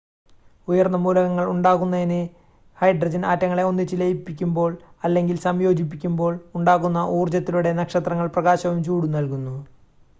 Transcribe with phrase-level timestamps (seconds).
[0.67, 2.17] ഉയർന്ന മൂലകങ്ങൾ ഉണ്ടാകുന്നതിന്
[2.77, 4.71] ഹൈഡ്രജൻ ആറ്റങ്ങളെ ഒന്നിച്ച് ലയിപ്പിക്കുമ്പോൾ
[5.03, 9.55] അല്ലെങ്കിൽ സംയോജിപ്പിക്കുമ്പോൾ ഉണ്ടാകുന്ന ഊർജ്ജത്തിലൂടെ നക്ഷത്രങ്ങൾ പ്രകാശവും ചൂടും നൽകുന്നു